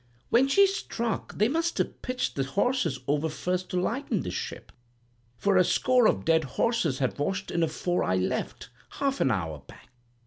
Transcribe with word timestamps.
When 0.31 0.47
she 0.47 0.65
struck 0.65 1.35
they 1.37 1.47
must 1.47 1.77
ha' 1.77 1.83
pitched 2.01 2.35
the 2.35 2.43
horses 2.43 3.01
over 3.07 3.29
first 3.29 3.69
to 3.69 3.79
lighten 3.79 4.21
the 4.23 4.31
ship, 4.31 4.71
for 5.37 5.57
a 5.57 5.63
score 5.63 6.07
of 6.07 6.25
dead 6.25 6.43
horses 6.43 6.97
had 6.97 7.19
washed 7.19 7.51
in 7.51 7.61
afore 7.61 8.03
I 8.03 8.15
left, 8.15 8.71
half 8.93 9.21
an 9.21 9.29
hour 9.29 9.59
back. 9.67 9.89